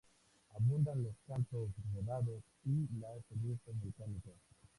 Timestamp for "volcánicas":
3.79-4.33